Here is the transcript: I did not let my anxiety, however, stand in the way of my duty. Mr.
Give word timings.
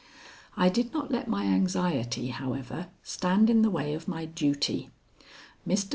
I 0.57 0.69
did 0.69 0.93
not 0.95 1.11
let 1.11 1.27
my 1.27 1.43
anxiety, 1.43 2.29
however, 2.29 2.87
stand 3.03 3.51
in 3.51 3.61
the 3.61 3.69
way 3.69 3.93
of 3.93 4.07
my 4.07 4.25
duty. 4.25 4.89
Mr. 5.67 5.89